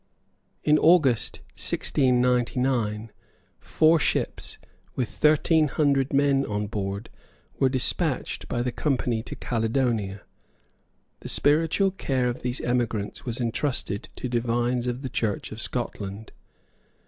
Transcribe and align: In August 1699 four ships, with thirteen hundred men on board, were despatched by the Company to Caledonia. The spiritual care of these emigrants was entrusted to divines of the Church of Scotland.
In 0.63 0.79
August 0.79 1.41
1699 1.57 3.11
four 3.59 3.99
ships, 3.99 4.57
with 4.95 5.07
thirteen 5.07 5.67
hundred 5.67 6.11
men 6.11 6.43
on 6.43 6.65
board, 6.65 7.11
were 7.59 7.69
despatched 7.69 8.47
by 8.47 8.63
the 8.63 8.71
Company 8.71 9.21
to 9.21 9.35
Caledonia. 9.35 10.23
The 11.19 11.29
spiritual 11.29 11.91
care 11.91 12.27
of 12.27 12.41
these 12.41 12.61
emigrants 12.61 13.25
was 13.25 13.39
entrusted 13.39 14.09
to 14.15 14.27
divines 14.27 14.87
of 14.87 15.03
the 15.03 15.07
Church 15.09 15.51
of 15.51 15.61
Scotland. 15.61 16.31